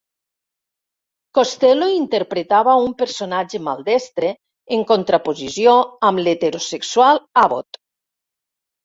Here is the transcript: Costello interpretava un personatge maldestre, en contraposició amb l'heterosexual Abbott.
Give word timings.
Costello 1.39 1.89
interpretava 1.97 2.73
un 2.85 2.95
personatge 3.01 3.61
maldestre, 3.67 4.31
en 4.79 4.87
contraposició 4.93 5.77
amb 6.09 6.23
l'heterosexual 6.25 7.21
Abbott. 7.45 7.81